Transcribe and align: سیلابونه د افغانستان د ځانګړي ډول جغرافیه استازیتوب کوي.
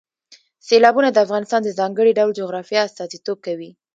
سیلابونه 0.67 1.09
د 1.11 1.17
افغانستان 1.25 1.61
د 1.63 1.69
ځانګړي 1.79 2.11
ډول 2.17 2.31
جغرافیه 2.39 2.81
استازیتوب 2.87 3.37
کوي. 3.47 3.71